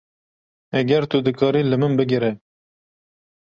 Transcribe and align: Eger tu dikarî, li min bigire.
Eger 0.79 1.03
tu 1.11 1.17
dikarî, 1.27 1.61
li 1.69 1.77
min 1.81 1.93
bigire. 1.99 2.31